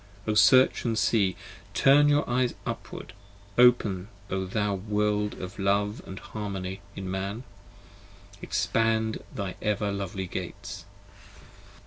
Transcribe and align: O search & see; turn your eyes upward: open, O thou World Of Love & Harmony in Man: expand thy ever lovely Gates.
O 0.25 0.33
search 0.33 0.83
& 0.91 0.95
see; 0.95 1.35
turn 1.75 2.09
your 2.09 2.27
eyes 2.27 2.55
upward: 2.65 3.13
open, 3.55 4.07
O 4.31 4.45
thou 4.45 4.73
World 4.73 5.39
Of 5.39 5.59
Love 5.59 6.01
& 6.19 6.19
Harmony 6.31 6.81
in 6.95 7.11
Man: 7.11 7.43
expand 8.41 9.23
thy 9.31 9.57
ever 9.61 9.91
lovely 9.91 10.25
Gates. 10.25 10.85